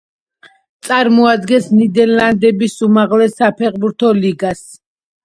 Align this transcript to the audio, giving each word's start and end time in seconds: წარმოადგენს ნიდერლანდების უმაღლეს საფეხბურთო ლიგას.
წარმოადგენს 0.85 1.67
ნიდერლანდების 1.79 2.79
უმაღლეს 2.87 3.37
საფეხბურთო 3.43 4.11
ლიგას. 4.23 4.65